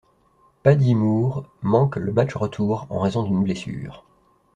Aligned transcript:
Paddy 0.63 0.95
Moore 0.95 1.45
manque 1.61 1.97
le 1.97 2.11
match 2.11 2.33
retour 2.33 2.87
en 2.89 3.01
raison 3.01 3.21
d’une 3.21 3.43
blessure. 3.43 4.03